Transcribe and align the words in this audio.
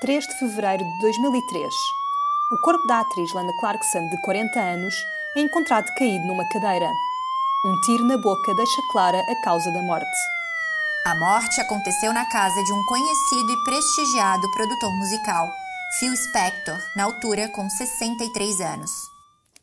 3 0.00 0.26
de 0.26 0.38
fevereiro 0.38 0.82
de 0.82 0.98
2003. 0.98 1.74
O 2.52 2.60
corpo 2.62 2.86
da 2.86 3.00
atriz 3.00 3.34
Lana 3.34 3.52
Clarkson, 3.60 4.08
de 4.08 4.18
40 4.22 4.58
anos, 4.58 4.94
é 5.36 5.40
encontrado 5.42 5.92
caído 5.94 6.26
numa 6.26 6.48
cadeira. 6.48 6.90
Um 7.66 7.80
tiro 7.82 8.04
na 8.04 8.16
boca 8.16 8.54
deixa 8.54 8.80
clara 8.90 9.20
a 9.20 9.44
causa 9.44 9.70
da 9.70 9.82
morte. 9.82 10.06
A 11.06 11.14
morte 11.16 11.60
aconteceu 11.60 12.14
na 12.14 12.24
casa 12.24 12.64
de 12.64 12.72
um 12.72 12.82
conhecido 12.86 13.52
e 13.52 13.64
prestigiado 13.64 14.50
produtor 14.52 14.90
musical, 14.96 15.46
Phil 15.98 16.16
Spector, 16.16 16.78
na 16.96 17.04
altura 17.04 17.50
com 17.50 17.68
63 17.68 18.60
anos. 18.62 18.90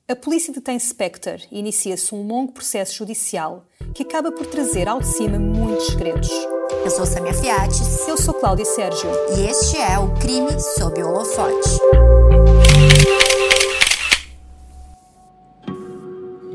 A 0.08 0.16
polícia 0.16 0.54
detém 0.54 0.78
Spector 0.78 1.40
e 1.52 1.58
inicia-se 1.58 2.14
um 2.14 2.28
longo 2.28 2.52
processo 2.52 2.94
judicial 2.94 3.66
que 3.96 4.04
acaba 4.04 4.32
por 4.32 4.46
trazer 4.46 4.88
ao 4.88 5.00
de 5.00 5.08
cima 5.08 5.40
muitos 5.40 5.88
segredos. 5.88 6.57
Eu 6.84 6.92
sou 6.92 7.06
Samia 7.06 7.34
Fiates. 7.34 8.08
Eu 8.08 8.18
sou 8.18 8.34
Cláudia 8.34 8.66
Sérgio. 8.66 9.10
E 9.36 9.48
este 9.48 9.78
é 9.78 9.98
o 10.00 10.14
Crime 10.16 10.50
sob 10.60 11.02
o 11.02 11.08
Holofote. 11.08 11.70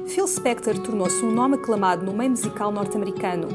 Phil 0.09 0.27
Spector 0.27 0.79
tornou-se 0.79 1.25
um 1.25 1.33
nome 1.33 1.57
aclamado 1.57 2.05
no 2.05 2.13
meio 2.13 2.31
musical 2.31 2.71
norte-americano. 2.71 3.49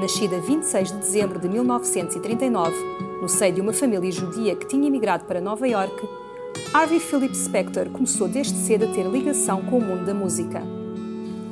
Nascido 0.00 0.36
a 0.36 0.38
26 0.38 0.92
de 0.92 0.98
dezembro 0.98 1.38
de 1.38 1.48
1939, 1.48 2.74
no 3.20 3.28
seio 3.28 3.54
de 3.54 3.60
uma 3.60 3.72
família 3.72 4.10
judia 4.12 4.54
que 4.54 4.66
tinha 4.66 4.86
emigrado 4.86 5.24
para 5.24 5.40
Nova 5.40 5.66
York, 5.66 6.08
Harvey 6.72 7.00
Philip 7.00 7.36
Spector 7.36 7.88
começou 7.90 8.28
desde 8.28 8.56
cedo 8.56 8.84
a 8.84 8.88
ter 8.88 9.04
ligação 9.04 9.62
com 9.62 9.78
o 9.78 9.82
mundo 9.82 10.04
da 10.04 10.14
música. 10.14 10.62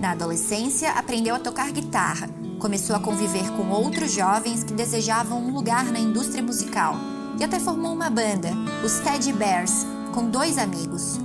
Na 0.01 0.13
adolescência, 0.13 0.91
aprendeu 0.93 1.35
a 1.35 1.39
tocar 1.39 1.73
guitarra, 1.73 2.29
começou 2.59 2.97
a 2.97 3.01
conviver 3.01 3.51
com 3.53 3.69
outros 3.71 4.13
jovens 4.13 4.65
que 4.65 4.73
desejavam 4.73 5.39
um 5.39 5.53
lugar 5.53 5.85
na 5.87 5.99
indústria 5.99 6.43
musical 6.43 6.95
e 7.39 7.45
até 7.45 7.61
formou 7.61 7.93
uma 7.93 8.09
banda, 8.09 8.51
os 8.85 8.99
Teddy 9.01 9.33
Bears, 9.33 9.87
com 10.15 10.29
dois 10.29 10.59
amigos. 10.59 11.19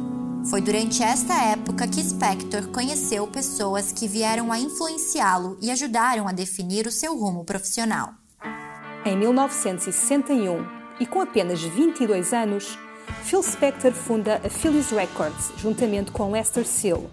Foi 0.50 0.60
durante 0.60 1.04
esta 1.04 1.34
época 1.34 1.88
que 1.88 2.04
Spector 2.04 2.68
conheceu 2.70 3.28
pessoas 3.28 3.92
que 3.92 4.08
vieram 4.08 4.52
a 4.52 4.60
influenciá-lo 4.60 5.58
e 5.62 5.70
ajudaram 5.70 6.28
a 6.28 6.32
definir 6.32 6.88
o 6.88 6.92
seu 6.92 7.18
rumo 7.18 7.46
profissional. 7.46 8.14
Em 9.06 9.18
1961, 9.18 10.66
e 11.00 11.06
com 11.06 11.22
apenas 11.22 11.62
22 11.62 12.34
anos, 12.34 12.78
Phil 13.24 13.42
Spector 13.42 13.92
funda 13.92 14.42
a 14.44 14.50
Phillies 14.50 14.92
Records 14.92 15.52
juntamente 15.58 16.12
com 16.12 16.32
Lester 16.32 16.66
Seal. 16.66 17.10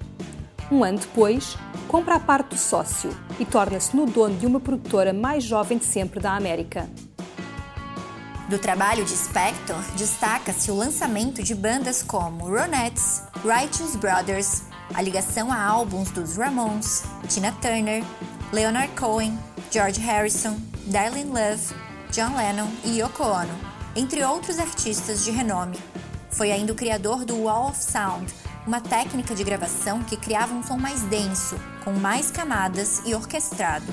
Um 0.70 0.84
ano 0.84 0.98
depois, 0.98 1.56
compra 1.86 2.16
a 2.16 2.20
parte 2.20 2.50
do 2.50 2.58
sócio 2.58 3.11
e 3.41 3.44
torna-se 3.44 3.97
no 3.97 4.05
dono 4.05 4.36
de 4.36 4.47
uma 4.47 4.61
produtora 4.61 5.14
mais 5.14 5.42
jovem 5.42 5.78
de 5.78 5.84
sempre 5.86 6.20
da 6.20 6.36
América. 6.36 6.88
Do 8.50 8.58
trabalho 8.58 9.05
de 9.05 9.11
Spector, 9.11 9.77
destaca-se 9.96 10.70
o 10.70 10.74
lançamento 10.74 11.42
de 11.42 11.55
bandas 11.55 12.02
como 12.02 12.48
Ronettes, 12.48 13.22
Righteous 13.44 13.96
Brothers, 13.96 14.62
a 14.94 15.00
ligação 15.00 15.52
a 15.52 15.62
álbuns 15.62 16.11
dos 16.11 16.36
Ramones, 16.36 17.02
Tina 17.28 17.52
Turner, 17.61 18.05
Leonard 18.52 18.92
Cohen, 18.94 19.39
George 19.70 20.00
Harrison, 20.00 20.56
Darlene 20.86 21.30
Love, 21.30 21.74
John 22.11 22.36
Lennon 22.36 22.69
e 22.84 23.00
Yoko 23.00 23.22
Ono, 23.22 23.55
entre 23.94 24.24
outros 24.24 24.58
artistas 24.58 25.24
de 25.24 25.30
renome. 25.30 25.78
Foi 26.30 26.50
ainda 26.50 26.72
o 26.72 26.77
criador 26.77 27.24
do 27.24 27.36
Wall 27.42 27.69
of 27.69 27.83
Sound, 27.83 28.33
uma 28.69 28.83
técnica 28.83 29.34
de 29.34 29.42
gravação 29.42 30.02
que 30.05 30.14
criava 30.14 30.52
um 30.52 30.62
som 30.62 30.77
mais 30.77 31.00
denso, 31.00 31.58
com 31.83 31.94
mais 31.94 32.30
camadas 32.30 33.00
e 33.06 33.14
orquestrado. 33.14 33.86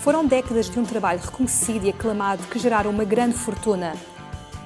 Foram 0.00 0.24
décadas 0.24 0.70
de 0.70 0.78
um 0.78 0.84
trabalho 0.84 1.18
reconhecido 1.18 1.86
e 1.86 1.90
aclamado 1.90 2.44
que 2.44 2.56
geraram 2.56 2.92
uma 2.92 3.02
grande 3.02 3.36
fortuna. 3.36 3.96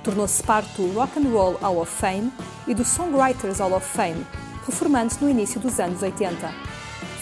Tornou-se 0.04 0.42
parte 0.42 0.70
do 0.76 0.92
Rock 0.92 1.18
and 1.18 1.30
Roll 1.30 1.54
Hall 1.54 1.80
of 1.80 1.90
Fame 1.90 2.30
e 2.66 2.74
do 2.74 2.84
Songwriters 2.84 3.60
Hall 3.60 3.74
of 3.74 3.86
Fame, 3.86 4.26
reformando-se 4.66 5.24
no 5.24 5.30
início 5.30 5.58
dos 5.58 5.80
anos 5.80 6.02
80. 6.02 6.52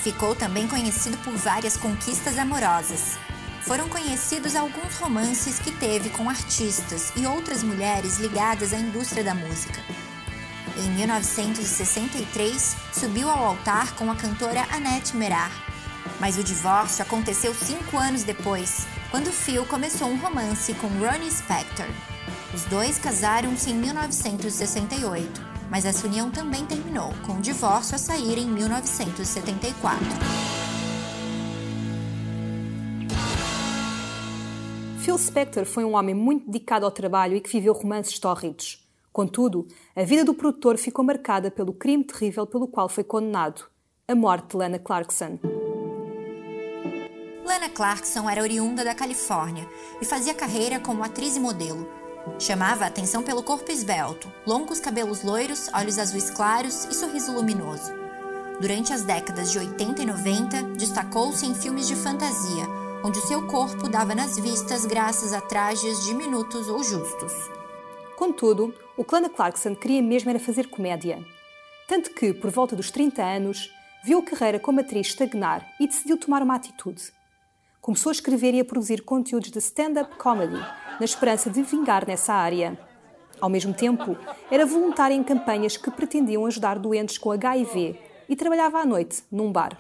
Ficou 0.01 0.35
também 0.35 0.67
conhecido 0.67 1.17
por 1.19 1.35
várias 1.35 1.77
conquistas 1.77 2.37
amorosas. 2.37 3.17
Foram 3.63 3.89
conhecidos 3.89 4.57
alguns 4.57 4.97
romances 4.97 5.61
que 5.61 5.71
teve 5.71 6.11
com 6.11 6.29
artistas 6.29 7.13
e 7.15 7.27
outras 7.27 7.63
mulheres 7.63 8.19
ligadas 8.19 8.73
à 8.73 8.77
indústria 8.77 9.23
da 9.23 9.37
música. 9.37 9.81
Em 10.79 10.91
1963, 10.91 12.77
subiu 12.93 13.31
ao 13.31 13.47
altar 13.47 13.95
com 13.97 14.11
a 14.11 14.15
cantora 14.15 14.67
Annette 14.71 15.17
Merar. 15.17 15.51
Mas 16.21 16.37
o 16.37 16.45
divórcio 16.45 17.03
aconteceu 17.03 17.55
cinco 17.55 17.97
anos 17.97 18.25
depois, 18.25 18.87
quando 19.11 19.33
Phil 19.33 19.65
começou 19.65 20.07
um 20.07 20.19
romance 20.19 20.75
com 20.75 20.87
Ronnie 20.89 21.31
Spector. 21.31 21.87
Os 22.53 22.65
dois 22.65 22.99
casaram-se 22.99 23.71
em 23.71 23.75
1968, 23.75 25.41
mas 25.71 25.87
essa 25.87 26.07
união 26.07 26.31
também 26.31 26.67
terminou, 26.67 27.11
com 27.25 27.39
o 27.39 27.41
divórcio 27.41 27.95
a 27.95 27.99
sair 27.99 28.37
em 28.37 28.47
1974. 28.47 30.07
Phil 35.01 35.17
Spector 35.17 35.65
foi 35.65 35.87
um 35.87 35.95
homem 35.95 36.15
muito 36.15 36.51
dedicado 36.51 36.85
ao 36.85 36.91
trabalho 36.91 37.35
e 37.35 37.41
que 37.41 37.51
viveu 37.51 37.73
romances 37.73 38.19
tórridos. 38.19 38.86
Contudo, 39.17 39.67
a 39.97 40.03
vida 40.03 40.23
do 40.23 40.35
produtor 40.35 40.77
ficou 40.77 41.03
marcada 41.03 41.51
pelo 41.51 41.73
crime 41.73 42.05
terrível 42.05 42.47
pelo 42.47 42.69
qual 42.69 42.87
foi 42.87 43.03
condenado 43.03 43.65
a 44.07 44.15
morte 44.15 44.51
de 44.51 44.57
Lana 44.59 44.79
Clarkson. 44.79 45.39
Lana 47.43 47.71
Clarkson 47.71 48.29
era 48.29 48.43
oriunda 48.43 48.85
da 48.85 48.95
Califórnia 48.95 49.67
e 50.03 50.05
fazia 50.05 50.35
carreira 50.35 50.79
como 50.79 51.03
atriz 51.03 51.35
e 51.35 51.41
modelo. 51.41 51.89
Chamava 52.39 52.85
a 52.85 52.89
atenção 52.89 53.23
pelo 53.23 53.43
corpo 53.43 53.73
esbelto, 53.73 54.31
longos 54.47 54.81
cabelos 54.81 55.23
loiros, 55.23 55.71
olhos 55.73 55.99
azuis 55.99 56.29
claros 56.29 56.85
e 56.85 56.93
sorriso 56.93 57.33
luminoso. 57.33 57.95
Durante 58.61 58.93
as 58.93 59.01
décadas 59.01 59.51
de 59.51 59.59
80 59.59 60.03
e 60.03 60.05
90, 60.05 60.63
destacou-se 60.75 61.47
em 61.47 61.55
filmes 61.55 61.89
de 61.89 61.97
fantasia, 61.97 62.67
onde 63.03 63.19
o 63.19 63.27
seu 63.27 63.47
corpo 63.47 63.89
dava 63.89 64.15
nas 64.15 64.39
vistas 64.39 64.85
graças 64.85 65.33
a 65.33 65.41
trajes 65.41 66.05
diminutos 66.05 66.69
ou 66.69 66.85
justos. 66.85 67.56
Contudo, 68.17 68.75
o 68.97 69.05
que 69.05 69.15
Lana 69.15 69.29
Clarkson 69.29 69.75
queria 69.75 70.03
mesmo 70.03 70.31
era 70.31 70.39
fazer 70.39 70.69
comédia. 70.69 71.23
Tanto 71.87 72.11
que, 72.11 72.33
por 72.33 72.51
volta 72.51 72.75
dos 72.75 72.91
30 72.91 73.23
anos, 73.23 73.71
viu 74.03 74.21
a 74.21 74.23
carreira 74.23 74.59
como 74.59 74.81
atriz 74.81 75.09
estagnar 75.09 75.75
e 75.79 75.87
decidiu 75.87 76.17
tomar 76.17 76.43
uma 76.43 76.55
atitude. 76.55 77.13
Começou 77.81 78.11
a 78.11 78.13
escrever 78.13 78.55
e 78.55 78.61
a 78.61 78.65
produzir 78.65 79.03
conteúdos 79.03 79.51
de 79.51 79.59
stand-up 79.59 80.17
comedy, 80.17 80.57
na 80.99 81.05
esperança 81.05 81.51
de 81.51 81.63
vingar 81.63 82.07
nessa 82.07 82.33
área. 82.33 82.79
Ao 83.39 83.51
mesmo 83.51 83.75
tempo, 83.75 84.17
era 84.51 84.65
voluntária 84.65 85.15
em 85.15 85.23
campanhas 85.23 85.77
que 85.77 85.91
pretendiam 85.91 86.47
ajudar 86.47 86.79
doentes 86.79 87.19
com 87.19 87.31
HIV 87.31 88.01
e 88.29 88.35
trabalhava 88.35 88.79
à 88.79 88.87
noite 88.87 89.23
num 89.31 89.53
bar. 89.53 89.79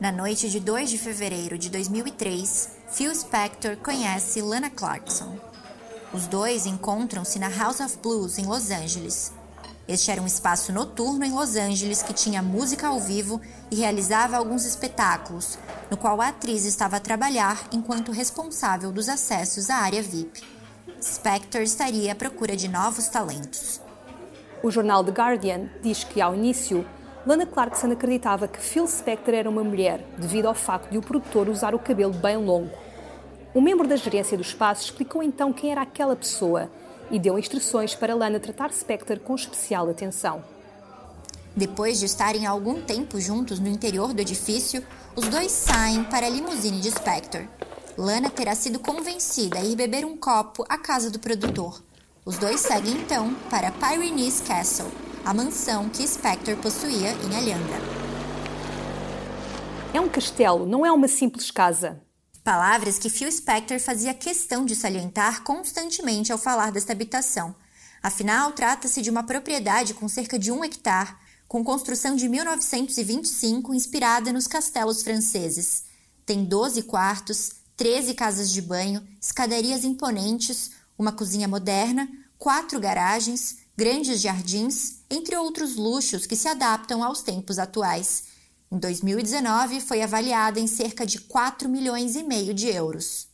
Na 0.00 0.10
noite 0.10 0.50
de 0.50 0.58
2 0.58 0.90
de 0.90 0.98
fevereiro 0.98 1.56
de 1.56 1.70
2003, 1.70 2.76
Phil 2.88 3.14
Spector 3.14 3.76
conhece 3.76 4.42
Lana 4.42 4.68
Clarkson. 4.68 5.49
Os 6.12 6.26
dois 6.26 6.66
encontram-se 6.66 7.38
na 7.38 7.48
House 7.48 7.78
of 7.78 7.96
Blues, 7.98 8.36
em 8.36 8.44
Los 8.44 8.72
Angeles. 8.72 9.32
Este 9.86 10.10
era 10.10 10.20
um 10.20 10.26
espaço 10.26 10.72
noturno 10.72 11.24
em 11.24 11.32
Los 11.32 11.54
Angeles 11.54 12.02
que 12.02 12.12
tinha 12.12 12.42
música 12.42 12.88
ao 12.88 12.98
vivo 12.98 13.40
e 13.70 13.76
realizava 13.76 14.36
alguns 14.36 14.64
espetáculos, 14.64 15.56
no 15.88 15.96
qual 15.96 16.20
a 16.20 16.28
atriz 16.28 16.64
estava 16.64 16.96
a 16.96 17.00
trabalhar 17.00 17.62
enquanto 17.70 18.10
responsável 18.10 18.90
dos 18.90 19.08
acessos 19.08 19.70
à 19.70 19.76
área 19.76 20.02
VIP. 20.02 20.42
Spector 21.00 21.60
estaria 21.60 22.10
à 22.10 22.14
procura 22.16 22.56
de 22.56 22.66
novos 22.66 23.06
talentos. 23.06 23.80
O 24.64 24.70
jornal 24.70 25.04
The 25.04 25.12
Guardian 25.12 25.70
diz 25.80 26.02
que, 26.02 26.20
ao 26.20 26.34
início, 26.34 26.84
Lana 27.24 27.46
Clarkson 27.46 27.92
acreditava 27.92 28.48
que 28.48 28.60
Phil 28.60 28.86
Spector 28.88 29.34
era 29.34 29.48
uma 29.48 29.62
mulher, 29.62 30.04
devido 30.18 30.46
ao 30.46 30.54
facto 30.54 30.90
de 30.90 30.98
o 30.98 31.02
produtor 31.02 31.48
usar 31.48 31.72
o 31.72 31.78
cabelo 31.78 32.12
bem 32.12 32.36
longo. 32.36 32.89
Um 33.52 33.60
membro 33.60 33.88
da 33.88 33.96
gerência 33.96 34.36
do 34.36 34.42
espaço 34.42 34.84
explicou 34.84 35.22
então 35.22 35.52
quem 35.52 35.72
era 35.72 35.82
aquela 35.82 36.14
pessoa 36.14 36.70
e 37.10 37.18
deu 37.18 37.36
instruções 37.36 37.96
para 37.96 38.14
Lana 38.14 38.38
tratar 38.38 38.72
Spector 38.72 39.18
com 39.18 39.34
especial 39.34 39.90
atenção. 39.90 40.44
Depois 41.56 41.98
de 41.98 42.06
estarem 42.06 42.46
algum 42.46 42.80
tempo 42.80 43.20
juntos 43.20 43.58
no 43.58 43.66
interior 43.66 44.14
do 44.14 44.20
edifício, 44.20 44.86
os 45.16 45.26
dois 45.26 45.50
saem 45.50 46.04
para 46.04 46.26
a 46.26 46.30
limusine 46.30 46.80
de 46.80 46.92
Spector. 46.92 47.42
Lana 47.98 48.30
terá 48.30 48.54
sido 48.54 48.78
convencida 48.78 49.58
a 49.58 49.64
ir 49.64 49.74
beber 49.74 50.04
um 50.04 50.16
copo 50.16 50.64
à 50.68 50.78
casa 50.78 51.10
do 51.10 51.18
produtor. 51.18 51.82
Os 52.24 52.38
dois 52.38 52.60
seguem 52.60 52.92
então 52.92 53.34
para 53.50 53.72
Pyrenees 53.72 54.40
Castle, 54.40 54.92
a 55.24 55.34
mansão 55.34 55.88
que 55.88 56.06
Spector 56.06 56.56
possuía 56.58 57.10
em 57.10 57.36
Alhambra. 57.36 57.78
É 59.92 60.00
um 60.00 60.08
castelo, 60.08 60.66
não 60.66 60.86
é 60.86 60.92
uma 60.92 61.08
simples 61.08 61.50
casa. 61.50 62.00
Palavras 62.42 62.98
que 62.98 63.10
Phil 63.10 63.30
Spector 63.30 63.78
fazia 63.78 64.14
questão 64.14 64.64
de 64.64 64.74
salientar 64.74 65.42
constantemente 65.42 66.32
ao 66.32 66.38
falar 66.38 66.72
desta 66.72 66.92
habitação. 66.92 67.54
Afinal, 68.02 68.52
trata-se 68.52 69.02
de 69.02 69.10
uma 69.10 69.22
propriedade 69.22 69.92
com 69.92 70.08
cerca 70.08 70.38
de 70.38 70.50
um 70.50 70.64
hectare, 70.64 71.14
com 71.46 71.62
construção 71.62 72.16
de 72.16 72.28
1925 72.28 73.74
inspirada 73.74 74.32
nos 74.32 74.46
castelos 74.46 75.02
franceses. 75.02 75.84
Tem 76.24 76.42
12 76.42 76.84
quartos, 76.84 77.52
13 77.76 78.14
casas 78.14 78.50
de 78.50 78.62
banho, 78.62 79.06
escadarias 79.20 79.84
imponentes, 79.84 80.70
uma 80.96 81.12
cozinha 81.12 81.46
moderna, 81.46 82.08
quatro 82.38 82.80
garagens, 82.80 83.58
grandes 83.76 84.20
jardins, 84.20 85.00
entre 85.10 85.36
outros 85.36 85.76
luxos 85.76 86.24
que 86.24 86.36
se 86.36 86.48
adaptam 86.48 87.04
aos 87.04 87.20
tempos 87.20 87.58
atuais. 87.58 88.29
Em 88.72 88.78
2019, 88.78 89.80
foi 89.80 90.00
avaliada 90.00 90.60
em 90.60 90.66
cerca 90.68 91.04
de 91.04 91.18
4 91.22 91.68
milhões 91.68 92.14
e 92.14 92.22
meio 92.22 92.54
de 92.54 92.68
euros. 92.68 93.26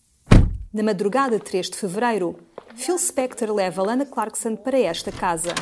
Na 0.72 0.82
madrugada 0.82 1.38
de 1.38 1.44
3 1.44 1.68
de 1.68 1.76
fevereiro, 1.76 2.38
Phil 2.74 2.98
Spector 2.98 3.52
leva 3.54 3.82
Lana 3.82 4.06
Clarkson 4.06 4.56
para 4.56 4.80
esta 4.80 5.12
casa. 5.12 5.54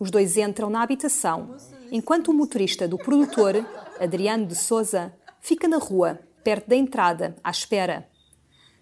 Os 0.00 0.10
dois 0.10 0.38
entram 0.38 0.70
na 0.70 0.82
habitação, 0.82 1.54
enquanto 1.90 2.28
o 2.28 2.32
motorista 2.32 2.88
do 2.88 2.96
produtor, 2.96 3.66
Adriano 4.00 4.46
de 4.46 4.54
Souza, 4.54 5.12
fica 5.42 5.68
na 5.68 5.76
rua, 5.76 6.18
perto 6.42 6.70
da 6.70 6.76
entrada, 6.76 7.36
à 7.44 7.50
espera. 7.50 8.08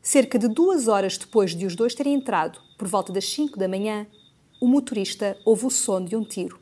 Cerca 0.01 0.39
de 0.39 0.47
duas 0.47 0.87
horas 0.87 1.19
depois 1.19 1.57
de 1.57 1.67
os 1.67 1.75
dois 1.75 1.93
terem 1.93 2.15
entrado, 2.15 2.61
por 2.79 2.87
volta 2.87 3.13
das 3.13 3.29
5 3.29 3.59
da 3.59 3.67
manhã, 3.67 4.07
o 4.63 4.69
motorista 4.69 5.37
ouve 5.45 5.67
o 5.67 5.71
som 5.71 6.05
de 6.05 6.15
um 6.15 6.23
tiro. 6.23 6.60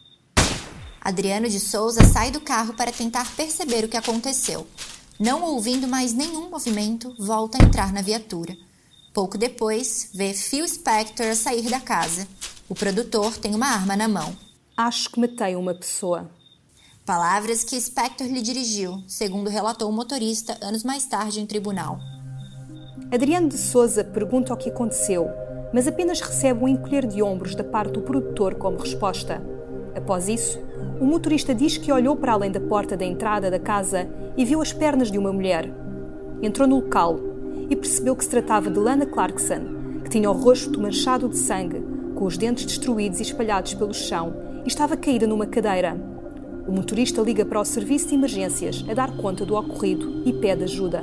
Adriano 1.08 1.49
de 1.49 1.58
Souza 1.58 2.05
sai 2.05 2.31
do 2.31 2.38
carro 2.38 2.75
para 2.75 2.93
tentar 2.93 3.34
perceber 3.34 3.82
o 3.82 3.88
que 3.88 3.96
aconteceu. 3.96 4.66
Não 5.19 5.43
ouvindo 5.43 5.88
mais 5.88 6.12
nenhum 6.12 6.50
movimento, 6.50 7.14
volta 7.19 7.56
a 7.56 7.64
entrar 7.64 7.94
na 7.94 8.02
viatura. 8.02 8.55
Pouco 9.14 9.38
depois, 9.38 10.10
vê 10.12 10.34
Phil 10.34 10.69
Spector 10.69 11.34
sair 11.34 11.70
da 11.70 11.81
casa. 11.81 12.28
O 12.69 12.75
produtor 12.75 13.38
tem 13.38 13.55
uma 13.55 13.69
arma 13.69 13.96
na 13.96 14.06
mão. 14.06 14.37
Acho 14.76 15.08
que 15.08 15.19
matei 15.19 15.56
uma 15.56 15.72
pessoa. 15.72 16.31
Palavras 17.06 17.64
que 17.64 17.81
Spector 17.81 18.26
lhe 18.26 18.43
dirigiu, 18.43 19.02
segundo 19.08 19.49
relatou 19.49 19.88
o 19.88 19.93
motorista 19.93 20.58
anos 20.61 20.84
mais 20.84 21.06
tarde 21.06 21.40
em 21.40 21.46
tribunal. 21.46 21.99
Adriano 23.11 23.49
de 23.49 23.56
Souza 23.56 24.04
pergunta 24.04 24.52
o 24.52 24.58
que 24.58 24.69
aconteceu, 24.69 25.26
mas 25.72 25.88
apenas 25.88 26.20
recebe 26.20 26.62
um 26.62 26.69
encolher 26.69 27.06
de 27.06 27.22
ombros 27.22 27.54
da 27.54 27.64
parte 27.64 27.94
do 27.94 28.02
produtor 28.02 28.56
como 28.56 28.76
resposta. 28.76 29.56
Após 29.98 30.28
isso, 30.28 30.60
o 31.00 31.04
motorista 31.04 31.52
diz 31.52 31.76
que 31.76 31.92
olhou 31.92 32.14
para 32.14 32.32
além 32.32 32.52
da 32.52 32.60
porta 32.60 32.96
da 32.96 33.04
entrada 33.04 33.50
da 33.50 33.58
casa 33.58 34.08
e 34.36 34.44
viu 34.44 34.62
as 34.62 34.72
pernas 34.72 35.10
de 35.10 35.18
uma 35.18 35.32
mulher. 35.32 35.68
Entrou 36.40 36.68
no 36.68 36.76
local 36.76 37.18
e 37.68 37.74
percebeu 37.74 38.14
que 38.14 38.22
se 38.22 38.30
tratava 38.30 38.70
de 38.70 38.78
Lana 38.78 39.04
Clarkson, 39.04 40.00
que 40.04 40.10
tinha 40.10 40.30
o 40.30 40.32
rosto 40.32 40.80
manchado 40.80 41.28
de 41.28 41.36
sangue, 41.36 41.82
com 42.14 42.24
os 42.24 42.38
dentes 42.38 42.64
destruídos 42.64 43.18
e 43.18 43.22
espalhados 43.24 43.74
pelo 43.74 43.92
chão, 43.92 44.34
e 44.64 44.68
estava 44.68 44.96
caída 44.96 45.26
numa 45.26 45.46
cadeira. 45.46 45.96
O 46.66 46.72
motorista 46.72 47.20
liga 47.20 47.44
para 47.44 47.60
o 47.60 47.64
serviço 47.64 48.08
de 48.08 48.14
emergências 48.14 48.84
a 48.88 48.94
dar 48.94 49.10
conta 49.16 49.44
do 49.44 49.56
ocorrido 49.56 50.22
e 50.24 50.32
pede 50.32 50.62
ajuda. 50.62 51.02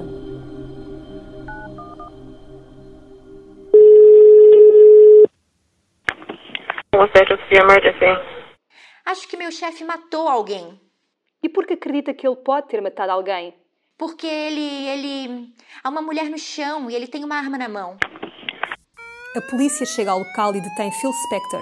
Acho 9.05 9.27
que 9.27 9.37
meu 9.37 9.51
chefe 9.51 9.83
matou 9.83 10.27
alguém. 10.27 10.81
E 11.43 11.47
por 11.47 11.67
que 11.67 11.73
acredita 11.73 12.11
que 12.11 12.27
ele 12.27 12.37
pode 12.37 12.67
ter 12.69 12.81
matado 12.81 13.11
alguém? 13.11 13.53
Porque 13.99 14.25
ele. 14.25 14.87
ele. 14.87 15.53
Há 15.83 15.89
uma 15.89 16.01
mulher 16.01 16.27
no 16.27 16.39
chão 16.39 16.89
e 16.89 16.95
ele 16.95 17.05
tem 17.05 17.23
uma 17.23 17.35
arma 17.35 17.55
na 17.55 17.69
mão. 17.69 17.97
A 19.35 19.41
polícia 19.41 19.85
chega 19.85 20.09
ao 20.09 20.17
local 20.17 20.55
e 20.55 20.61
detém 20.61 20.91
Phil 20.91 21.13
Spector. 21.13 21.61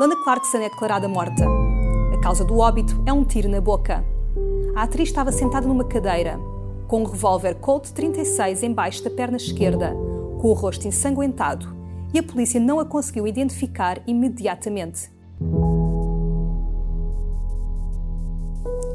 Lana 0.00 0.16
Clarkson 0.24 0.58
é 0.58 0.68
declarada 0.68 1.06
morta. 1.06 1.44
A 2.12 2.20
causa 2.20 2.44
do 2.44 2.58
óbito 2.58 3.00
é 3.06 3.12
um 3.12 3.24
tiro 3.24 3.48
na 3.48 3.60
boca. 3.60 4.04
A 4.74 4.82
atriz 4.82 5.10
estava 5.10 5.30
sentada 5.30 5.68
numa 5.68 5.86
cadeira, 5.86 6.40
com 6.88 7.02
um 7.02 7.06
revólver 7.06 7.54
Colt 7.60 7.92
36 7.92 8.64
embaixo 8.64 9.04
da 9.04 9.10
perna 9.10 9.36
esquerda, 9.36 9.94
com 10.40 10.48
o 10.48 10.54
rosto 10.54 10.88
ensanguentado 10.88 11.72
e 12.12 12.18
a 12.18 12.22
polícia 12.22 12.58
não 12.58 12.80
a 12.80 12.84
conseguiu 12.84 13.28
identificar 13.28 14.02
imediatamente. 14.08 15.11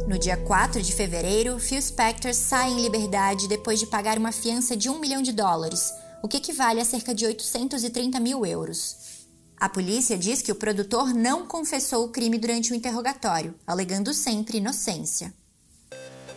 No 0.08 0.18
dia 0.18 0.38
4 0.38 0.82
de 0.82 0.94
fevereiro, 0.94 1.60
Phil 1.60 1.82
Spector 1.82 2.34
sai 2.34 2.72
em 2.72 2.82
liberdade 2.82 3.46
depois 3.46 3.78
de 3.78 3.86
pagar 3.86 4.18
uma 4.18 4.32
fiança 4.32 4.74
de 4.74 4.90
um 4.90 5.00
milhão 5.00 5.22
de 5.22 5.34
dólares, 5.34 5.94
o 6.24 6.30
que 6.30 6.38
equivale 6.38 6.80
a 6.80 6.86
cerca 6.86 7.14
de 7.14 7.26
830 7.26 8.18
mil 8.22 8.46
euros. 8.46 8.96
A 9.60 9.68
polícia 9.68 10.18
diz 10.18 10.42
que 10.42 10.50
o 10.50 10.56
produtor 10.56 11.14
não 11.14 11.46
confessou 11.46 12.06
o 12.06 12.10
crime 12.10 12.38
durante 12.38 12.72
o 12.72 12.76
interrogatório, 12.76 13.54
alegando 13.68 14.14
sempre 14.14 14.60
inocência. 14.60 15.34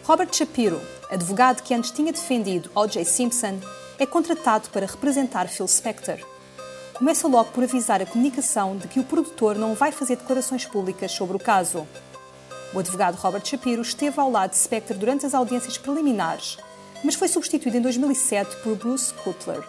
Robert 0.02 0.34
Shapiro, 0.34 0.80
advogado 1.08 1.62
que 1.62 1.72
antes 1.72 1.92
tinha 1.92 2.12
defendido 2.12 2.68
O.J. 2.74 3.04
Simpson, 3.04 3.60
é 4.00 4.04
contratado 4.04 4.68
para 4.70 4.86
representar 4.86 5.48
Phil 5.48 5.68
Spector 5.68 6.18
começa 7.00 7.26
logo 7.26 7.50
por 7.52 7.64
avisar 7.64 8.02
a 8.02 8.04
comunicação 8.04 8.76
de 8.76 8.86
que 8.86 9.00
o 9.00 9.04
produtor 9.04 9.56
não 9.56 9.74
vai 9.74 9.90
fazer 9.90 10.16
declarações 10.16 10.66
públicas 10.66 11.10
sobre 11.10 11.34
o 11.34 11.40
caso. 11.40 11.88
O 12.72 12.78
advogado 12.78 13.16
Robert 13.16 13.44
Shapiro 13.44 13.82
esteve 13.82 14.20
ao 14.20 14.30
lado 14.30 14.50
de 14.50 14.58
Spector 14.58 14.96
durante 14.96 15.26
as 15.26 15.34
audiências 15.34 15.76
preliminares, 15.76 16.56
mas 17.02 17.16
foi 17.16 17.26
substituído 17.26 17.76
em 17.76 17.80
2007 17.82 18.56
por 18.62 18.76
Bruce 18.76 19.12
Cutler. 19.14 19.66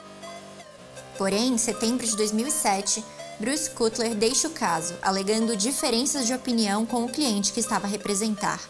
Porém, 1.17 1.53
em 1.53 1.57
setembro 1.57 2.05
de 2.05 2.15
2007, 2.15 3.03
Bruce 3.39 3.71
Cutler 3.71 4.13
deixa 4.13 4.47
o 4.47 4.51
caso, 4.51 4.93
alegando 5.01 5.57
diferenças 5.57 6.27
de 6.27 6.33
opinião 6.33 6.85
com 6.85 7.03
o 7.03 7.09
cliente 7.09 7.51
que 7.51 7.59
estava 7.59 7.87
a 7.87 7.89
representar. 7.89 8.61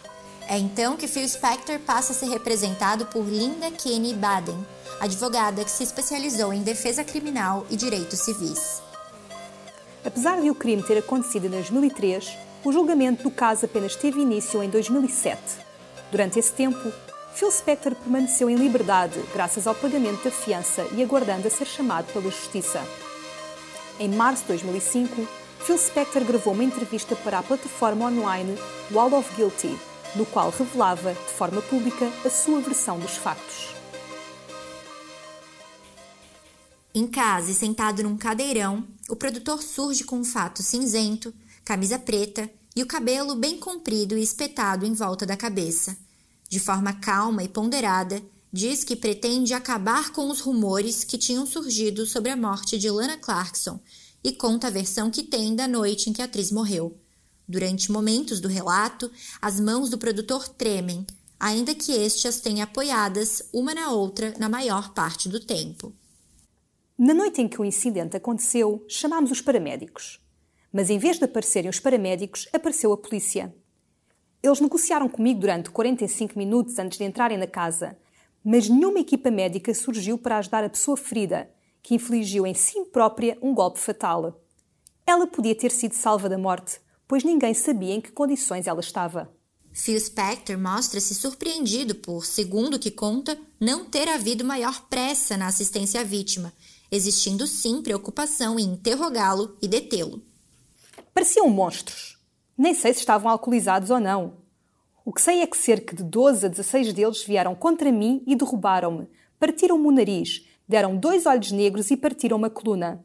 É 0.48 0.58
então 0.58 0.96
que 0.96 1.08
Phil 1.08 1.28
Spector 1.28 1.80
passa 1.80 2.14
a 2.14 2.16
ser 2.16 2.28
representado 2.28 3.06
por 3.08 3.24
Linda 3.26 3.70
Kenny 3.72 4.14
Baden, 4.14 4.66
advogada 5.00 5.64
que 5.64 5.72
se 5.72 5.84
especializou 5.84 6.54
em 6.54 6.62
defesa 6.62 7.04
criminal 7.04 7.66
e 7.70 7.76
direitos 7.76 8.20
civis. 8.20 8.82
Apesar 10.06 10.42
de 10.42 10.50
o 10.50 10.56
crime 10.56 10.84
ter 10.84 10.98
acontecido 10.98 11.48
em 11.48 11.50
2003, 11.50 12.38
o 12.64 12.72
julgamento 12.72 13.24
do 13.24 13.32
caso 13.32 13.66
apenas 13.66 13.96
teve 13.96 14.22
início 14.22 14.62
em 14.62 14.70
2007. 14.70 15.40
Durante 16.12 16.38
esse 16.38 16.52
tempo, 16.52 16.92
Phil 17.34 17.50
Spector 17.50 17.96
permaneceu 17.96 18.50
em 18.50 18.56
liberdade 18.56 19.20
graças 19.34 19.66
ao 19.66 19.74
pagamento 19.74 20.24
da 20.24 20.32
fiança 20.32 20.86
e 20.92 21.02
aguardando 21.02 21.48
a 21.48 21.52
ser 21.52 21.66
chamado 21.66 22.12
pela 22.12 22.30
Justiça. 22.30 22.86
Em 24.00 24.10
março 24.10 24.44
de 24.44 24.50
2005, 24.50 25.28
Phil 25.60 25.78
Spector 25.78 26.24
gravou 26.24 26.54
uma 26.54 26.64
entrevista 26.64 27.16
para 27.16 27.40
a 27.40 27.44
plataforma 27.44 28.06
online 28.06 28.58
Wall 28.92 29.14
of 29.14 29.34
Guilty, 29.36 29.78
no 30.16 30.26
qual 30.26 30.50
revelava, 30.50 31.14
de 31.14 31.34
forma 31.34 31.62
pública, 31.62 32.12
a 32.26 32.30
sua 32.30 32.60
versão 32.60 33.00
dos 33.00 33.16
factos. 33.16 33.70
Em 36.94 37.08
casa 37.08 37.52
e 37.52 37.54
sentado 37.54 38.04
num 38.04 38.18
cadeirão, 38.18 38.86
o 39.08 39.16
produtor 39.16 39.64
surge 39.64 40.04
com 40.04 40.18
um 40.18 40.26
fato 40.26 40.62
cinzento, 40.62 41.34
camisa 41.72 41.98
preta 41.98 42.52
e 42.76 42.84
o 42.84 42.86
cabelo 42.86 43.34
bem 43.34 43.58
comprido 43.58 44.18
e 44.18 44.22
espetado 44.22 44.86
em 44.86 44.94
volta 44.94 45.26
da 45.26 45.38
cabeça. 45.38 45.96
De 46.50 46.60
forma 46.60 46.92
calma 46.92 47.46
e 47.46 47.48
ponderada, 47.48 48.22
diz 48.52 48.84
que 48.84 48.94
pretende 48.94 49.54
acabar 49.54 50.12
com 50.12 50.30
os 50.30 50.42
rumores 50.42 51.06
que 51.06 51.18
tinham 51.18 51.48
surgido 51.48 52.06
sobre 52.06 52.30
a 52.30 52.36
morte 52.36 52.78
de 52.78 52.90
Lana 52.90 53.16
Clarkson 53.16 53.80
e 54.22 54.34
conta 54.34 54.68
a 54.68 54.70
versão 54.70 55.10
que 55.10 55.24
tem 55.24 55.56
da 55.56 55.66
noite 55.66 56.10
em 56.10 56.14
que 56.14 56.22
a 56.22 56.26
atriz 56.26 56.52
morreu. 56.52 57.00
Durante 57.48 57.90
momentos 57.90 58.42
do 58.42 58.50
relato, 58.50 59.10
as 59.42 59.58
mãos 59.58 59.90
do 59.90 59.98
produtor 59.98 60.50
tremem, 60.50 61.08
ainda 61.40 61.74
que 61.74 61.94
este 61.94 62.28
as 62.28 62.42
tenha 62.42 62.66
apoiadas 62.66 63.44
uma 63.54 63.74
na 63.74 63.92
outra 63.92 64.36
na 64.38 64.50
maior 64.50 64.94
parte 64.94 65.30
do 65.30 65.40
tempo. 65.40 65.96
Na 66.98 67.14
noite 67.14 67.42
em 67.42 67.48
que 67.48 67.62
o 67.62 67.66
incidente 67.66 68.18
aconteceu, 68.18 68.86
chamámos 68.90 69.32
os 69.32 69.40
paramédicos. 69.40 70.20
Mas 70.72 70.90
em 70.90 70.98
vez 70.98 71.18
de 71.18 71.26
aparecerem 71.26 71.70
os 71.70 71.80
paramédicos, 71.80 72.48
apareceu 72.54 72.94
a 72.94 72.98
polícia. 72.98 73.54
Eles 74.42 74.60
negociaram 74.60 75.08
comigo 75.08 75.40
durante 75.40 75.70
45 75.70 76.38
minutos 76.38 76.80
antes 76.80 76.98
de 76.98 77.04
entrarem 77.04 77.38
na 77.38 77.48
casa, 77.48 77.98
mas 78.44 78.70
nenhuma 78.70 79.00
equipa 79.00 79.30
médica 79.30 79.74
surgiu 79.74 80.18
para 80.18 80.38
ajudar 80.38 80.64
a 80.64 80.70
pessoa 80.70 80.98
ferida, 80.98 81.50
que 81.84 81.96
infligiu 81.96 82.46
em 82.46 82.54
si 82.54 82.84
própria 82.86 83.38
um 83.42 83.54
golpe 83.54 83.80
fatal. 83.80 84.42
Ela 85.06 85.28
podia 85.28 85.56
ter 85.56 85.72
sido 85.72 85.94
salva 85.94 86.30
da 86.30 86.38
morte, 86.38 86.80
pois 87.08 87.24
ninguém 87.24 87.54
sabia 87.54 87.94
em 87.94 88.02
que 88.02 88.12
condições 88.12 88.68
ela 88.68 88.80
estava. 88.80 89.32
Phil 89.74 90.00
Spector 90.00 90.58
mostra-se 90.58 91.14
surpreendido 91.16 91.96
por, 91.96 92.26
segundo 92.26 92.76
o 92.76 92.80
que 92.80 92.92
conta, 92.92 93.38
não 93.60 93.86
ter 93.86 94.08
havido 94.08 94.44
maior 94.44 94.88
pressa 94.90 95.38
na 95.38 95.48
assistência 95.48 96.02
à 96.02 96.04
vítima 96.04 96.54
existindo 96.92 97.48
sim 97.48 97.82
preocupação 97.82 98.60
em 98.60 98.66
interrogá-lo 98.66 99.58
e 99.62 99.68
detê-lo. 99.68 100.22
Pareciam 101.14 101.50
monstros. 101.50 102.18
Nem 102.58 102.74
sei 102.74 102.94
se 102.94 103.00
estavam 103.00 103.30
alcoolizados 103.30 103.90
ou 103.90 104.00
não. 104.00 104.38
O 105.04 105.12
que 105.12 105.22
sei 105.22 105.42
é 105.42 105.48
que 105.48 105.58
cerca 105.58 105.96
de 105.96 106.04
12 106.04 106.46
a 106.46 106.50
16 106.50 106.94
deles 106.94 107.24
vieram 107.24 107.54
contra 107.54 107.92
mim 107.92 108.24
e 108.26 108.36
derrubaram-me, 108.36 109.10
partiram-me 109.40 109.88
o 109.88 109.92
nariz, 109.92 110.48
deram 110.68 110.96
dois 110.96 111.26
olhos 111.26 111.52
negros 111.52 111.92
e 111.92 111.98
partiram-me 111.98 112.46
a 112.46 112.50
coluna. 112.50 113.04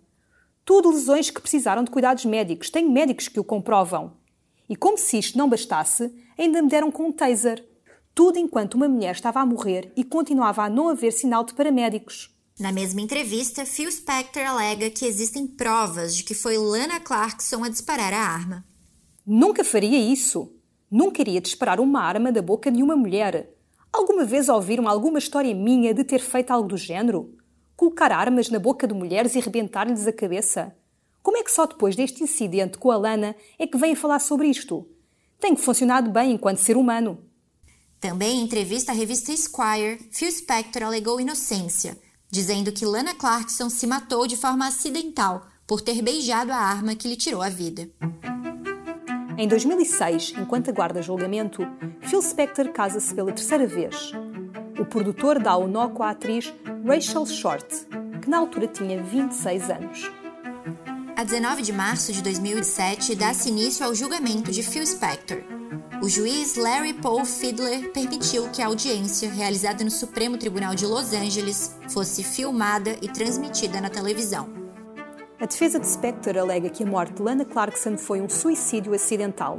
Tudo 0.64 0.90
lesões 0.90 1.30
que 1.30 1.40
precisaram 1.40 1.82
de 1.82 1.90
cuidados 1.90 2.24
médicos. 2.24 2.70
Tenho 2.70 2.90
médicos 2.90 3.28
que 3.28 3.40
o 3.40 3.44
comprovam. 3.44 4.12
E 4.68 4.76
como 4.76 4.98
se 4.98 5.18
isto 5.18 5.38
não 5.38 5.48
bastasse, 5.48 6.12
ainda 6.38 6.62
me 6.62 6.68
deram 6.68 6.90
com 6.90 7.04
um 7.04 7.12
taser. 7.12 7.64
Tudo 8.14 8.38
enquanto 8.38 8.74
uma 8.74 8.88
mulher 8.88 9.12
estava 9.12 9.40
a 9.40 9.46
morrer 9.46 9.92
e 9.96 10.04
continuava 10.04 10.62
a 10.62 10.70
não 10.70 10.88
haver 10.88 11.12
sinal 11.12 11.44
de 11.44 11.54
paramédicos. 11.54 12.35
Na 12.58 12.72
mesma 12.72 13.02
entrevista, 13.02 13.66
Phil 13.66 13.92
Spector 13.92 14.42
alega 14.42 14.88
que 14.88 15.04
existem 15.04 15.46
provas 15.46 16.16
de 16.16 16.24
que 16.24 16.32
foi 16.32 16.56
Lana 16.56 16.98
Clarkson 16.98 17.62
a 17.62 17.68
disparar 17.68 18.14
a 18.14 18.18
arma. 18.18 18.64
Nunca 19.26 19.62
faria 19.62 19.98
isso. 19.98 20.54
Nunca 20.90 21.20
iria 21.20 21.38
disparar 21.38 21.78
uma 21.80 22.00
arma 22.00 22.32
da 22.32 22.40
boca 22.40 22.72
de 22.72 22.82
uma 22.82 22.96
mulher. 22.96 23.54
Alguma 23.92 24.24
vez 24.24 24.48
ouviram 24.48 24.88
alguma 24.88 25.18
história 25.18 25.54
minha 25.54 25.92
de 25.92 26.02
ter 26.02 26.18
feito 26.18 26.50
algo 26.50 26.66
do 26.66 26.78
género? 26.78 27.36
Colocar 27.76 28.10
armas 28.10 28.48
na 28.48 28.58
boca 28.58 28.86
de 28.86 28.94
mulheres 28.94 29.34
e 29.34 29.40
rebentar-lhes 29.40 30.06
a 30.06 30.12
cabeça? 30.12 30.74
Como 31.22 31.36
é 31.36 31.42
que 31.42 31.52
só 31.52 31.66
depois 31.66 31.94
deste 31.94 32.22
incidente 32.22 32.78
com 32.78 32.90
a 32.90 32.96
Lana 32.96 33.36
é 33.58 33.66
que 33.66 33.76
vem 33.76 33.94
falar 33.94 34.18
sobre 34.18 34.48
isto? 34.48 34.88
Tem 35.38 35.54
funcionado 35.56 36.10
bem 36.10 36.32
enquanto 36.32 36.58
ser 36.58 36.78
humano. 36.78 37.22
Também 38.00 38.38
em 38.38 38.44
entrevista 38.44 38.92
à 38.92 38.94
revista 38.94 39.30
Esquire, 39.30 40.08
Phil 40.10 40.32
Spector 40.32 40.84
alegou 40.84 41.20
inocência, 41.20 41.98
dizendo 42.36 42.70
que 42.70 42.84
Lana 42.84 43.14
Clarkson 43.14 43.70
se 43.70 43.86
matou 43.86 44.26
de 44.26 44.36
forma 44.36 44.66
acidental 44.66 45.46
por 45.66 45.80
ter 45.80 46.02
beijado 46.02 46.52
a 46.52 46.56
arma 46.58 46.94
que 46.94 47.08
lhe 47.08 47.16
tirou 47.16 47.40
a 47.40 47.48
vida. 47.48 47.88
Em 49.38 49.48
2006, 49.48 50.34
enquanto 50.36 50.68
aguarda 50.68 51.00
julgamento, 51.00 51.66
Phil 52.02 52.20
Spector 52.20 52.68
casa-se 52.72 53.14
pela 53.14 53.32
terceira 53.32 53.66
vez. 53.66 54.12
O 54.78 54.84
produtor 54.84 55.42
dá 55.42 55.56
o 55.56 55.66
nó 55.66 55.88
com 55.88 56.02
a 56.02 56.10
atriz 56.10 56.52
Rachel 56.86 57.24
Short, 57.24 57.86
que 58.20 58.28
na 58.28 58.36
altura 58.36 58.66
tinha 58.66 59.02
26 59.02 59.70
anos. 59.70 60.10
A 61.16 61.24
19 61.24 61.62
de 61.62 61.72
março 61.72 62.12
de 62.12 62.20
2007 62.20 63.14
dá-se 63.14 63.48
início 63.48 63.86
ao 63.86 63.94
julgamento 63.94 64.52
de 64.52 64.62
Phil 64.62 64.86
Spector, 64.86 65.38
o 66.02 66.08
juiz 66.08 66.56
Larry 66.56 66.92
Paul 66.92 67.24
Fiedler 67.24 67.90
permitiu 67.90 68.48
que 68.50 68.60
a 68.60 68.66
audiência, 68.66 69.30
realizada 69.30 69.82
no 69.82 69.90
Supremo 69.90 70.36
Tribunal 70.36 70.74
de 70.74 70.84
Los 70.84 71.12
Angeles, 71.12 71.76
fosse 71.88 72.22
filmada 72.22 72.96
e 73.00 73.08
transmitida 73.08 73.80
na 73.80 73.88
televisão. 73.88 74.48
A 75.40 75.46
defesa 75.46 75.78
de 75.80 75.86
Spector 75.86 76.36
alega 76.36 76.68
que 76.68 76.82
a 76.82 76.86
morte 76.86 77.14
de 77.14 77.22
Lana 77.22 77.44
Clarkson 77.44 77.96
foi 77.96 78.20
um 78.20 78.28
suicídio 78.28 78.94
acidental. 78.94 79.58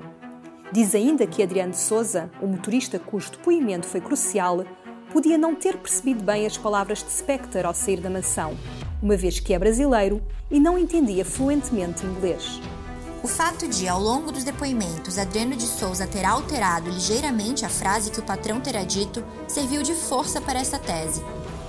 Diz 0.72 0.94
ainda 0.94 1.26
que 1.26 1.42
Adriano 1.42 1.74
Souza, 1.74 2.30
o 2.42 2.48
motorista 2.48 3.00
cujo 3.00 3.32
depoimento 3.32 3.88
foi 3.88 4.02
crucial, 4.02 4.64
podia 5.12 5.38
não 5.38 5.56
ter 5.56 5.78
percebido 5.78 6.24
bem 6.24 6.46
as 6.46 6.58
palavras 6.58 7.04
de 7.04 7.12
Spector 7.12 7.66
ao 7.66 7.74
sair 7.74 8.00
da 8.00 8.10
mansão, 8.10 8.56
uma 9.02 9.18
vez 9.18 9.40
que 9.40 9.54
é 9.54 9.60
brasileiro 9.60 10.22
e 10.52 10.60
não 10.60 10.78
entendia 10.78 11.26
fluentemente 11.26 12.06
inglês. 12.06 12.60
O 13.24 13.28
fato 13.28 13.68
de, 13.68 13.88
ao 13.88 14.00
longo 14.00 14.32
dos 14.32 14.44
depoimentos, 14.44 15.18
Adriano 15.18 15.56
de 15.56 15.66
Souza 15.66 16.06
ter 16.06 16.24
alterado 16.24 16.90
ligeiramente 16.90 17.66
a 17.66 17.70
frase 17.70 18.12
que 18.12 18.20
o 18.20 18.24
patrão 18.24 18.62
terá 18.62 18.84
dito 18.84 19.24
serviu 19.48 19.82
de 19.82 19.96
força 19.96 20.40
para 20.40 20.60
essa 20.60 20.78
tese. 20.78 21.24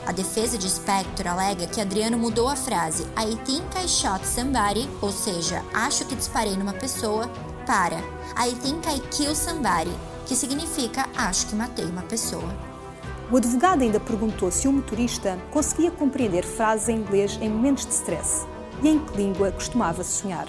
A 0.06 0.12
defesa 0.12 0.58
de 0.58 0.68
Spector 0.68 1.26
alega 1.26 1.66
que 1.66 1.80
Adriano 1.80 2.18
mudou 2.18 2.48
a 2.48 2.56
frase 2.56 3.04
I 3.16 3.34
think 3.44 3.66
I 3.82 3.88
shot 3.88 4.26
somebody, 4.26 4.88
ou 5.00 5.10
seja, 5.10 5.64
acho 5.72 6.04
que 6.04 6.14
disparei 6.14 6.54
numa 6.54 6.74
pessoa, 6.74 7.30
para 7.66 7.98
I 8.38 8.54
think 8.62 8.86
I 8.86 9.00
killed 9.10 9.36
somebody, 9.36 9.92
que 10.26 10.36
significa 10.36 11.06
acho 11.16 11.46
que 11.46 11.56
matei 11.56 11.86
uma 11.86 12.02
pessoa. 12.02 12.54
O 13.30 13.36
advogado 13.36 13.82
ainda 13.82 13.98
perguntou 13.98 14.50
se 14.50 14.68
o 14.68 14.72
motorista 14.72 15.38
conseguia 15.50 15.90
compreender 15.90 16.44
frases 16.44 16.90
em 16.90 16.96
inglês 16.96 17.38
em 17.40 17.48
momentos 17.48 17.86
de 17.86 17.92
stress 17.92 18.46
e 18.82 18.88
em 18.88 18.98
que 18.98 19.16
língua 19.16 19.50
costumava 19.50 20.04
sonhar. 20.04 20.46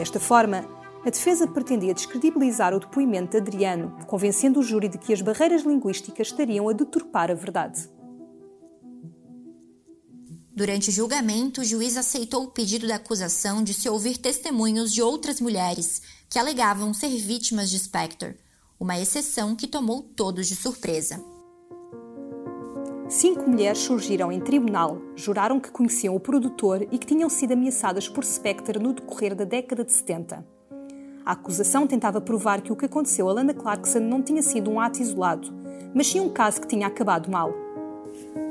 Desta 0.00 0.18
forma, 0.18 0.66
a 1.04 1.10
defesa 1.10 1.46
pretendia 1.46 1.92
descredibilizar 1.92 2.74
o 2.74 2.80
depoimento 2.80 3.32
de 3.32 3.36
Adriano, 3.36 3.98
convencendo 4.06 4.58
o 4.58 4.62
júri 4.62 4.88
de 4.88 4.96
que 4.96 5.12
as 5.12 5.20
barreiras 5.20 5.62
linguísticas 5.62 6.28
estariam 6.28 6.66
a 6.70 6.72
deturpar 6.72 7.30
a 7.30 7.34
verdade. 7.34 7.86
Durante 10.56 10.88
o 10.88 10.92
julgamento, 10.92 11.60
o 11.60 11.64
juiz 11.64 11.98
aceitou 11.98 12.44
o 12.44 12.50
pedido 12.50 12.88
da 12.88 12.94
acusação 12.94 13.62
de 13.62 13.74
se 13.74 13.90
ouvir 13.90 14.16
testemunhos 14.16 14.90
de 14.90 15.02
outras 15.02 15.38
mulheres 15.38 16.00
que 16.30 16.38
alegavam 16.38 16.94
ser 16.94 17.14
vítimas 17.18 17.68
de 17.68 17.78
Spector, 17.78 18.36
uma 18.80 18.98
exceção 18.98 19.54
que 19.54 19.66
tomou 19.66 20.02
todos 20.02 20.46
de 20.48 20.56
surpresa. 20.56 21.22
Cinco 23.10 23.50
mulheres 23.50 23.78
surgiram 23.78 24.30
em 24.30 24.38
tribunal, 24.38 25.02
juraram 25.16 25.58
que 25.58 25.68
conheciam 25.68 26.14
o 26.14 26.20
produtor 26.20 26.86
e 26.92 26.96
que 26.96 27.04
tinham 27.04 27.28
sido 27.28 27.54
ameaçadas 27.54 28.08
por 28.08 28.24
Spectre 28.24 28.78
no 28.78 28.92
decorrer 28.92 29.34
da 29.34 29.42
década 29.42 29.84
de 29.84 29.90
70. 29.90 30.46
A 31.26 31.32
acusação 31.32 31.88
tentava 31.88 32.20
provar 32.20 32.60
que 32.60 32.72
o 32.72 32.76
que 32.76 32.84
aconteceu 32.84 33.28
a 33.28 33.32
Lana 33.32 33.52
Clarkson 33.52 33.98
não 33.98 34.22
tinha 34.22 34.44
sido 34.44 34.70
um 34.70 34.78
ato 34.78 35.02
isolado, 35.02 35.52
mas 35.92 36.06
sim 36.06 36.20
um 36.20 36.28
caso 36.28 36.60
que 36.60 36.68
tinha 36.68 36.86
acabado 36.86 37.28
mal. 37.28 37.52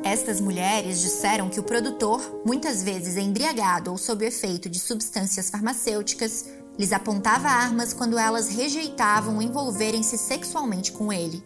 Estas 0.04 0.42
mulheres 0.42 1.00
disseram 1.00 1.48
que 1.48 1.62
o 1.62 1.63
produtor, 1.63 2.42
muitas 2.46 2.84
vezes 2.84 3.16
embriagado 3.16 3.92
ou 3.92 3.98
sob 3.98 4.25
o 4.25 4.28
efeito 4.28 4.70
de 4.70 4.78
substâncias 4.78 5.50
farmacêuticas, 5.50 6.50
lhes 6.78 6.92
apontava 6.92 7.48
armas 7.48 7.94
quando 7.94 8.18
elas 8.18 8.50
rejeitavam 8.50 9.42
envolverem-se 9.42 10.18
sexualmente 10.18 10.92
com 10.92 11.13
ele. 11.13 11.42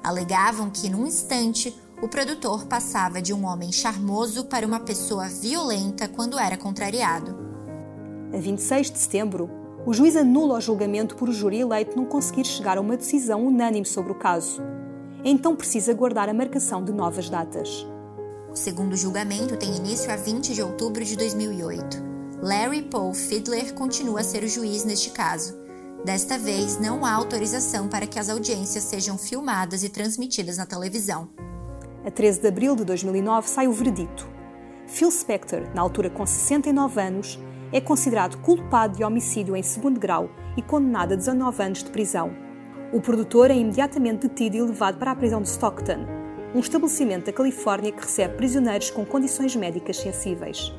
Alegavam 0.00 0.70
que, 0.70 0.88
num 0.88 1.06
instante, 1.06 1.76
o 2.02 2.08
produtor 2.08 2.66
passava 2.66 3.22
de 3.22 3.32
um 3.32 3.46
homem 3.46 3.70
charmoso 3.70 4.46
para 4.46 4.66
uma 4.66 4.80
pessoa 4.80 5.28
violenta 5.28 6.08
quando 6.08 6.36
era 6.36 6.56
contrariado. 6.56 7.38
A 8.34 8.38
26 8.38 8.90
de 8.90 8.98
setembro, 8.98 9.48
o 9.86 9.94
juiz 9.94 10.16
anula 10.16 10.58
o 10.58 10.60
julgamento 10.60 11.14
por 11.14 11.28
o 11.28 11.32
júri 11.32 11.60
eleito 11.60 11.96
não 11.96 12.04
conseguir 12.04 12.44
chegar 12.44 12.76
a 12.76 12.80
uma 12.80 12.96
decisão 12.96 13.46
unânime 13.46 13.86
sobre 13.86 14.10
o 14.10 14.16
caso. 14.16 14.60
Então 15.24 15.54
precisa 15.54 15.94
guardar 15.94 16.28
a 16.28 16.34
marcação 16.34 16.84
de 16.84 16.92
novas 16.92 17.30
datas. 17.30 17.86
O 18.50 18.56
segundo 18.56 18.96
julgamento 18.96 19.56
tem 19.56 19.76
início 19.76 20.12
a 20.12 20.16
20 20.16 20.54
de 20.54 20.60
outubro 20.60 21.04
de 21.04 21.16
2008. 21.16 22.02
Larry 22.42 22.82
Paul 22.82 23.14
Fiedler 23.14 23.74
continua 23.74 24.22
a 24.22 24.24
ser 24.24 24.42
o 24.42 24.48
juiz 24.48 24.84
neste 24.84 25.10
caso. 25.10 25.56
Desta 26.04 26.36
vez, 26.36 26.80
não 26.80 27.06
há 27.06 27.12
autorização 27.12 27.86
para 27.86 28.08
que 28.08 28.18
as 28.18 28.28
audiências 28.28 28.82
sejam 28.82 29.16
filmadas 29.16 29.84
e 29.84 29.88
transmitidas 29.88 30.56
na 30.56 30.66
televisão. 30.66 31.28
A 32.04 32.10
13 32.10 32.40
de 32.40 32.48
abril 32.48 32.74
de 32.74 32.84
2009 32.84 33.48
sai 33.48 33.68
o 33.68 33.72
veredito. 33.72 34.28
Phil 34.88 35.10
Spector, 35.10 35.62
na 35.72 35.80
altura 35.80 36.10
com 36.10 36.26
69 36.26 37.00
anos, 37.00 37.38
é 37.72 37.80
considerado 37.80 38.38
culpado 38.38 38.96
de 38.96 39.04
homicídio 39.04 39.56
em 39.56 39.62
segundo 39.62 40.00
grau 40.00 40.28
e 40.56 40.62
condenado 40.62 41.12
a 41.14 41.16
19 41.16 41.62
anos 41.62 41.84
de 41.84 41.90
prisão. 41.90 42.32
O 42.92 43.00
produtor 43.00 43.52
é 43.52 43.54
imediatamente 43.54 44.26
detido 44.26 44.56
e 44.56 44.62
levado 44.62 44.98
para 44.98 45.12
a 45.12 45.16
prisão 45.16 45.40
de 45.40 45.48
Stockton, 45.48 46.04
um 46.54 46.58
estabelecimento 46.58 47.26
da 47.26 47.32
Califórnia 47.32 47.92
que 47.92 48.02
recebe 48.02 48.36
prisioneiros 48.36 48.90
com 48.90 49.06
condições 49.06 49.54
médicas 49.54 49.96
sensíveis. 49.96 50.74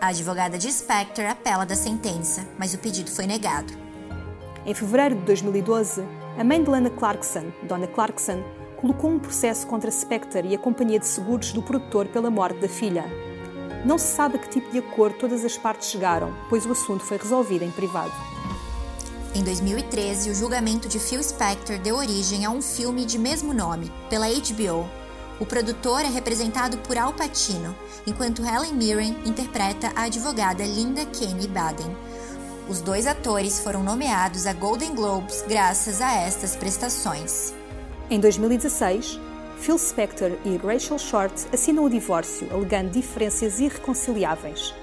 A 0.00 0.08
advogada 0.08 0.58
de 0.58 0.70
Spector 0.70 1.24
apela 1.26 1.64
da 1.64 1.76
sentença, 1.76 2.44
mas 2.58 2.74
o 2.74 2.78
pedido 2.78 3.10
foi 3.10 3.26
negado. 3.26 3.72
Em 4.66 4.74
fevereiro 4.74 5.14
de 5.14 5.22
2012, 5.22 6.04
a 6.36 6.42
mãe 6.42 6.62
de 6.62 6.68
Lana 6.68 6.90
Clarkson, 6.90 7.44
Donna 7.62 7.86
Clarkson, 7.86 8.42
colocou 8.84 9.10
um 9.10 9.18
processo 9.18 9.66
contra 9.66 9.90
Spectre 9.90 10.46
e 10.46 10.54
a 10.54 10.58
companhia 10.58 10.98
de 10.98 11.06
seguros 11.06 11.52
do 11.52 11.62
produtor 11.62 12.06
pela 12.08 12.30
morte 12.30 12.60
da 12.60 12.68
filha. 12.68 13.06
Não 13.82 13.96
se 13.96 14.14
sabe 14.14 14.36
a 14.36 14.38
que 14.38 14.50
tipo 14.50 14.70
de 14.70 14.78
acordo 14.78 15.16
todas 15.16 15.42
as 15.42 15.56
partes 15.56 15.88
chegaram, 15.88 16.34
pois 16.50 16.66
o 16.66 16.72
assunto 16.72 17.02
foi 17.02 17.16
resolvido 17.16 17.64
em 17.64 17.70
privado. 17.70 18.12
Em 19.34 19.42
2013, 19.42 20.28
o 20.28 20.34
julgamento 20.34 20.86
de 20.86 20.98
Phil 20.98 21.22
Spector 21.22 21.78
deu 21.78 21.96
origem 21.96 22.44
a 22.44 22.50
um 22.50 22.60
filme 22.60 23.06
de 23.06 23.18
mesmo 23.18 23.54
nome, 23.54 23.90
pela 24.10 24.28
HBO. 24.28 24.86
O 25.40 25.46
produtor 25.46 26.02
é 26.02 26.08
representado 26.08 26.76
por 26.78 26.98
Al 26.98 27.14
Pacino, 27.14 27.74
enquanto 28.06 28.44
Helen 28.44 28.74
Mirren 28.74 29.16
interpreta 29.24 29.92
a 29.96 30.02
advogada 30.02 30.62
Linda 30.62 31.06
Kenny 31.06 31.48
Baden. 31.48 31.96
Os 32.68 32.82
dois 32.82 33.06
atores 33.06 33.60
foram 33.60 33.82
nomeados 33.82 34.46
a 34.46 34.52
Golden 34.52 34.94
Globes 34.94 35.42
graças 35.48 36.02
a 36.02 36.12
estas 36.12 36.54
prestações. 36.54 37.54
Em 38.10 38.20
2016, 38.20 39.18
Phil 39.58 39.78
Spector 39.78 40.32
e 40.44 40.56
Rachel 40.58 40.98
Short 40.98 41.46
assinam 41.52 41.84
o 41.84 41.90
divórcio, 41.90 42.52
alegando 42.52 42.90
diferenças 42.90 43.58
irreconciliáveis. 43.60 44.74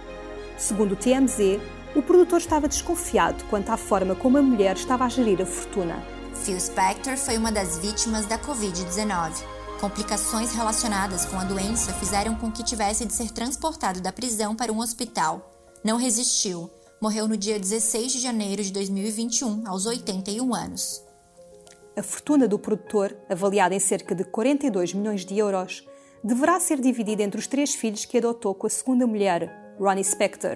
Segundo 0.58 0.94
o 0.94 0.96
TMZ, 0.96 1.62
o 1.96 2.02
produtor 2.02 2.40
estava 2.40 2.68
desconfiado 2.68 3.44
quanto 3.46 3.70
à 3.70 3.78
forma 3.78 4.16
como 4.16 4.40
a 4.40 4.42
mulher 4.42 4.76
estava 4.76 5.06
a 5.06 5.10
gerir 5.10 5.40
a 5.40 5.46
fortuna. 5.46 6.04
Phil 6.44 6.60
Spector 6.60 7.16
foi 7.16 7.38
uma 7.38 7.52
das 7.52 7.78
vítimas 7.78 8.26
da 8.26 8.40
Covid-19. 8.40 9.44
Complicações 9.80 10.54
relacionadas 10.54 11.26
com 11.26 11.38
a 11.38 11.44
doença 11.44 11.94
fizeram 11.94 12.36
com 12.36 12.52
que 12.52 12.64
tivesse 12.64 13.06
de 13.06 13.14
ser 13.14 13.30
transportado 13.30 14.02
da 14.02 14.12
prisão 14.12 14.56
para 14.56 14.72
um 14.72 14.80
hospital. 14.80 15.52
Não 15.84 15.98
resistiu. 15.98 16.72
Morreu 17.00 17.28
no 17.28 17.38
dia 17.38 17.60
16 17.60 18.14
de 18.14 18.20
janeiro 18.20 18.64
de 18.64 18.72
2021, 18.72 19.68
aos 19.68 19.86
81 19.86 20.56
anos. 20.56 21.11
A 21.96 22.02
fortuna 22.02 22.48
do 22.48 22.58
produtor, 22.58 23.16
avaliada 23.30 23.76
em 23.76 23.80
cerca 23.80 24.16
de 24.16 24.24
42 24.24 24.94
milhões 24.94 25.26
de 25.26 25.38
euros, 25.38 25.86
deverá 26.24 26.58
ser 26.60 26.80
dividida 26.80 27.22
entre 27.22 27.38
os 27.40 27.48
três 27.48 27.76
filhos 27.76 28.06
que 28.06 28.18
adotou 28.18 28.56
com 28.56 28.66
a 28.66 28.70
segunda 28.70 29.06
mulher, 29.06 29.76
Ronnie 29.78 30.04
Spector, 30.04 30.56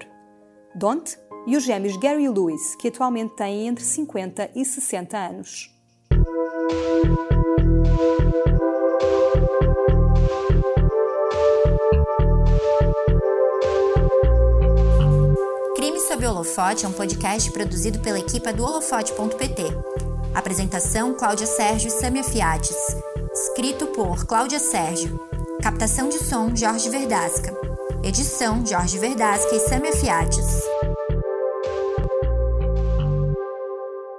Don't 0.73 1.17
e 1.45 1.57
os 1.57 1.63
gêmeos 1.63 1.97
Gary 1.97 2.29
Lewis, 2.29 2.75
que 2.77 2.87
atualmente 2.87 3.35
têm 3.35 3.67
entre 3.67 3.83
50 3.83 4.51
e 4.55 4.63
60 4.63 5.17
anos. 5.17 5.71
Crime 15.75 15.99
sob 15.99 16.25
Holofote 16.25 16.85
é 16.85 16.87
um 16.87 16.93
podcast 16.93 17.51
produzido 17.51 17.99
pela 17.99 18.19
equipe 18.19 18.53
do 18.53 18.63
holofote.pt. 18.63 20.04
Apresentação: 20.35 21.13
Cláudia 21.13 21.47
Sérgio 21.47 21.87
e 21.87 21.91
Samia 21.91 22.23
Fiates. 22.23 22.75
Escrito 23.31 23.87
por 23.87 24.25
Cláudia 24.25 24.59
Sérgio. 24.59 25.17
Captação 25.63 26.09
de 26.09 26.19
som: 26.19 26.53
Jorge 26.53 26.89
Verdasca. 26.89 27.53
Edição: 28.03 28.65
Jorge 28.65 28.99
Verdasca 28.99 29.55
e 29.55 29.59
Samia 29.61 29.93
Fiates. 29.93 30.74